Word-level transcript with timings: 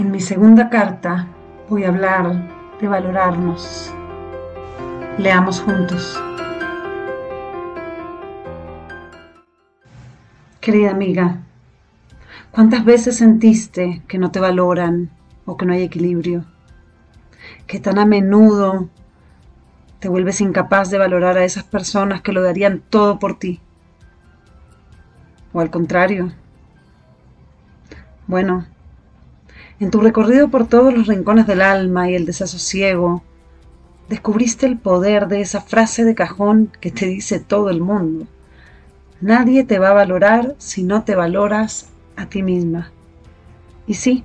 En 0.00 0.10
mi 0.10 0.20
segunda 0.20 0.70
carta 0.70 1.26
voy 1.68 1.84
a 1.84 1.88
hablar 1.88 2.32
de 2.80 2.88
valorarnos. 2.88 3.92
Leamos 5.18 5.60
juntos. 5.60 6.18
Querida 10.62 10.92
amiga, 10.92 11.42
¿cuántas 12.50 12.82
veces 12.86 13.18
sentiste 13.18 14.00
que 14.08 14.16
no 14.16 14.30
te 14.30 14.40
valoran 14.40 15.10
o 15.44 15.58
que 15.58 15.66
no 15.66 15.74
hay 15.74 15.82
equilibrio? 15.82 16.46
Que 17.66 17.78
tan 17.78 17.98
a 17.98 18.06
menudo 18.06 18.88
te 19.98 20.08
vuelves 20.08 20.40
incapaz 20.40 20.88
de 20.88 20.96
valorar 20.96 21.36
a 21.36 21.44
esas 21.44 21.64
personas 21.64 22.22
que 22.22 22.32
lo 22.32 22.42
darían 22.42 22.80
todo 22.88 23.18
por 23.18 23.38
ti. 23.38 23.60
O 25.52 25.60
al 25.60 25.70
contrario. 25.70 26.32
Bueno, 28.26 28.64
en 29.80 29.90
tu 29.90 30.00
recorrido 30.00 30.48
por 30.48 30.66
todos 30.68 30.92
los 30.92 31.06
rincones 31.06 31.46
del 31.46 31.62
alma 31.62 32.10
y 32.10 32.14
el 32.14 32.26
desasosiego, 32.26 33.22
descubriste 34.10 34.66
el 34.66 34.76
poder 34.76 35.26
de 35.26 35.40
esa 35.40 35.62
frase 35.62 36.04
de 36.04 36.14
cajón 36.14 36.70
que 36.80 36.90
te 36.90 37.06
dice 37.06 37.40
todo 37.40 37.70
el 37.70 37.80
mundo. 37.80 38.26
Nadie 39.22 39.64
te 39.64 39.78
va 39.78 39.88
a 39.88 39.94
valorar 39.94 40.54
si 40.58 40.82
no 40.82 41.04
te 41.04 41.14
valoras 41.14 41.88
a 42.16 42.26
ti 42.26 42.42
misma. 42.42 42.92
Y 43.86 43.94
sí, 43.94 44.22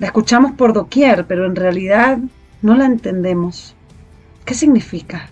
la 0.00 0.08
escuchamos 0.08 0.52
por 0.52 0.72
doquier, 0.72 1.26
pero 1.26 1.46
en 1.46 1.54
realidad 1.54 2.18
no 2.60 2.74
la 2.74 2.86
entendemos. 2.86 3.76
¿Qué 4.44 4.54
significa? 4.54 5.28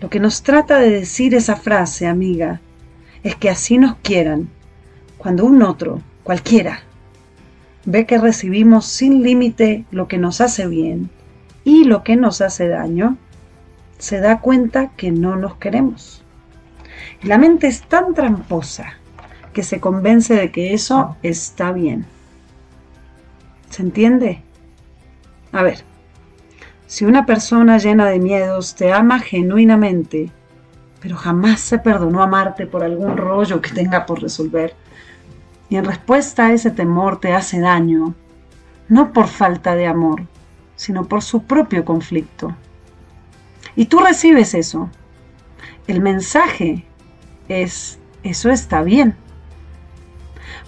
Lo 0.00 0.08
que 0.08 0.20
nos 0.20 0.42
trata 0.42 0.78
de 0.78 0.90
decir 0.90 1.34
esa 1.34 1.56
frase, 1.56 2.06
amiga, 2.06 2.60
es 3.22 3.36
que 3.36 3.50
así 3.50 3.76
nos 3.76 3.96
quieran, 3.96 4.48
cuando 5.18 5.44
un 5.44 5.62
otro, 5.62 6.00
cualquiera, 6.22 6.82
ve 7.86 8.06
que 8.06 8.18
recibimos 8.18 8.86
sin 8.86 9.22
límite 9.22 9.84
lo 9.90 10.08
que 10.08 10.18
nos 10.18 10.40
hace 10.40 10.66
bien 10.66 11.10
y 11.64 11.84
lo 11.84 12.02
que 12.02 12.16
nos 12.16 12.40
hace 12.40 12.68
daño, 12.68 13.16
se 13.98 14.20
da 14.20 14.40
cuenta 14.40 14.90
que 14.96 15.10
no 15.10 15.36
nos 15.36 15.56
queremos. 15.56 16.22
La 17.22 17.38
mente 17.38 17.66
es 17.66 17.82
tan 17.82 18.14
tramposa 18.14 18.94
que 19.52 19.62
se 19.62 19.80
convence 19.80 20.34
de 20.34 20.50
que 20.50 20.74
eso 20.74 21.16
está 21.22 21.72
bien. 21.72 22.04
¿Se 23.70 23.82
entiende? 23.82 24.42
A 25.52 25.62
ver, 25.62 25.84
si 26.86 27.04
una 27.04 27.24
persona 27.24 27.78
llena 27.78 28.06
de 28.06 28.18
miedos 28.18 28.74
te 28.74 28.92
ama 28.92 29.20
genuinamente, 29.20 30.30
pero 31.00 31.16
jamás 31.16 31.60
se 31.60 31.78
perdonó 31.78 32.22
amarte 32.22 32.66
por 32.66 32.84
algún 32.84 33.16
rollo 33.16 33.60
que 33.60 33.70
tenga 33.70 34.06
por 34.06 34.22
resolver, 34.22 34.74
y 35.74 35.76
en 35.76 35.86
respuesta 35.86 36.46
a 36.46 36.52
ese 36.52 36.70
temor 36.70 37.18
te 37.18 37.32
hace 37.32 37.58
daño, 37.58 38.14
no 38.88 39.12
por 39.12 39.26
falta 39.26 39.74
de 39.74 39.88
amor, 39.88 40.22
sino 40.76 41.08
por 41.08 41.20
su 41.20 41.42
propio 41.42 41.84
conflicto. 41.84 42.54
Y 43.74 43.86
tú 43.86 43.98
recibes 43.98 44.54
eso. 44.54 44.88
El 45.88 46.00
mensaje 46.00 46.84
es, 47.48 47.98
eso 48.22 48.50
está 48.50 48.84
bien. 48.84 49.16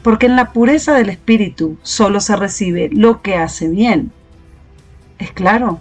Porque 0.02 0.26
en 0.26 0.34
la 0.34 0.52
pureza 0.52 0.94
del 0.94 1.10
espíritu 1.10 1.78
solo 1.82 2.18
se 2.18 2.34
recibe 2.34 2.90
lo 2.90 3.22
que 3.22 3.36
hace 3.36 3.68
bien. 3.68 4.10
¿Es 5.20 5.30
claro? 5.30 5.78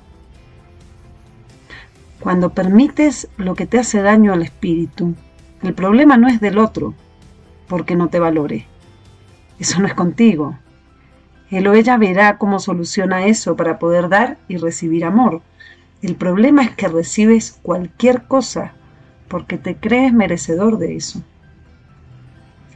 Cuando 2.19 2.53
permites 2.53 3.27
lo 3.37 3.55
que 3.55 3.65
te 3.65 3.79
hace 3.79 4.03
daño 4.03 4.33
al 4.33 4.43
espíritu, 4.43 5.15
el 5.63 5.73
problema 5.73 6.15
no 6.15 6.27
es 6.27 6.39
del 6.39 6.59
otro, 6.59 6.93
porque 7.67 7.95
no 7.95 8.09
te 8.09 8.19
valore 8.19 8.67
eso 9.59 9.79
no 9.79 9.87
es 9.87 9.93
contigo. 9.93 10.57
Él 11.51 11.67
o 11.67 11.73
ella 11.73 11.97
verá 11.97 12.37
cómo 12.37 12.59
soluciona 12.59 13.25
eso 13.25 13.55
para 13.55 13.79
poder 13.79 14.09
dar 14.09 14.37
y 14.47 14.57
recibir 14.57 15.05
amor. 15.05 15.41
El 16.01 16.15
problema 16.15 16.63
es 16.63 16.71
que 16.71 16.87
recibes 16.87 17.59
cualquier 17.61 18.23
cosa 18.23 18.73
porque 19.27 19.57
te 19.57 19.75
crees 19.75 20.13
merecedor 20.13 20.77
de 20.77 20.95
eso. 20.95 21.21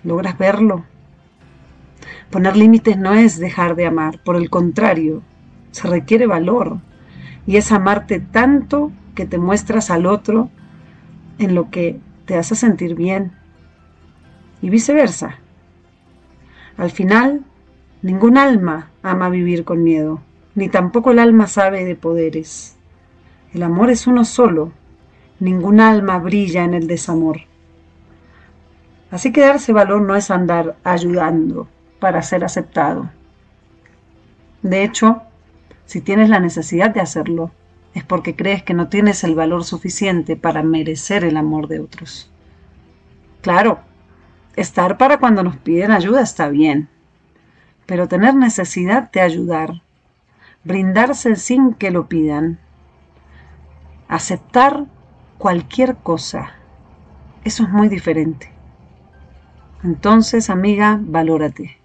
¿Logras 0.04 0.38
verlo? 0.38 0.86
Poner 2.30 2.56
límites 2.56 2.98
no 2.98 3.14
es 3.14 3.38
dejar 3.40 3.76
de 3.76 3.86
amar, 3.86 4.20
por 4.24 4.36
el 4.36 4.50
contrario, 4.50 5.22
se 5.72 5.88
requiere 5.88 6.28
valor 6.28 6.80
y 7.46 7.58
es 7.58 7.72
amarte 7.72 8.20
tanto 8.20 8.92
que 9.16 9.26
te 9.26 9.38
muestras 9.38 9.90
al 9.90 10.06
otro 10.06 10.50
en 11.40 11.56
lo 11.56 11.70
que 11.70 12.00
te 12.26 12.38
hace 12.38 12.56
sentir 12.56 12.96
bien 12.96 13.32
y 14.62 14.70
viceversa. 14.70 15.40
Al 16.80 16.92
final, 16.92 17.44
ningún 18.02 18.38
alma 18.38 18.90
ama 19.04 19.28
vivir 19.28 19.66
con 19.66 19.84
miedo, 19.84 20.22
ni 20.56 20.70
tampoco 20.70 21.12
el 21.12 21.20
alma 21.20 21.46
sabe 21.46 21.84
de 21.84 21.98
poderes. 21.98 22.78
El 23.54 23.64
amor 23.64 23.90
es 23.90 24.08
uno 24.08 24.24
solo, 24.24 24.72
ningún 25.42 25.82
alma 25.82 26.20
brilla 26.20 26.64
en 26.64 26.74
el 26.74 26.88
desamor. 26.88 27.42
Así 29.12 29.34
que 29.34 29.42
darse 29.42 29.74
valor 29.74 30.02
no 30.04 30.16
es 30.16 30.32
andar 30.32 30.78
ayudando 30.86 31.68
para 32.00 32.22
ser 32.22 32.46
aceptado. 32.46 33.10
De 34.62 34.86
hecho, 34.86 35.24
si 35.86 36.00
tienes 36.00 36.30
la 36.30 36.40
necesidad 36.40 36.92
de 36.92 37.02
hacerlo, 37.02 37.52
es 37.94 38.06
porque 38.06 38.38
crees 38.38 38.64
que 38.64 38.74
no 38.74 38.88
tienes 38.88 39.26
el 39.26 39.36
valor 39.36 39.66
suficiente 39.66 40.38
para 40.38 40.64
merecer 40.64 41.26
el 41.26 41.36
amor 41.36 41.68
de 41.68 41.82
otros. 41.82 42.32
Claro, 43.42 43.80
Estar 44.60 44.98
para 44.98 45.20
cuando 45.20 45.42
nos 45.42 45.56
piden 45.56 45.90
ayuda 45.90 46.20
está 46.20 46.50
bien, 46.50 46.90
pero 47.86 48.10
tener 48.10 48.36
necesidad 48.36 49.10
de 49.10 49.22
ayudar, 49.22 49.82
brindarse 50.66 51.38
sin 51.38 51.74
que 51.74 51.92
lo 51.92 52.10
pidan, 52.10 52.60
aceptar 54.10 54.84
cualquier 55.38 55.96
cosa, 55.96 56.56
eso 57.46 57.64
es 57.64 57.70
muy 57.70 57.88
diferente. 57.88 58.52
Entonces, 59.82 60.50
amiga, 60.50 61.00
valórate. 61.02 61.78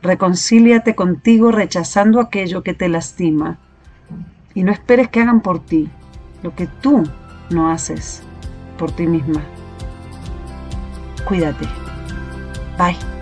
Reconcíliate 0.00 0.94
contigo 0.94 1.50
rechazando 1.50 2.20
aquello 2.20 2.62
que 2.62 2.74
te 2.74 2.88
lastima 2.88 3.58
y 4.54 4.62
no 4.62 4.70
esperes 4.70 5.08
que 5.08 5.20
hagan 5.20 5.40
por 5.40 5.58
ti 5.66 5.90
lo 6.44 6.54
que 6.54 6.68
tú 6.68 7.02
no 7.50 7.72
haces 7.72 8.22
por 8.78 8.92
ti 8.92 9.08
misma. 9.08 9.42
Cuídate. 11.26 11.87
Bye. 12.78 13.17